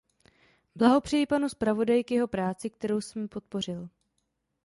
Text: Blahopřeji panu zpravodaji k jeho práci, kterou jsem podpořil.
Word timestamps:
Blahopřeji 0.75 1.25
panu 1.25 1.49
zpravodaji 1.49 2.03
k 2.03 2.11
jeho 2.11 2.27
práci, 2.27 2.69
kterou 2.69 3.01
jsem 3.01 3.27
podpořil. 3.27 3.89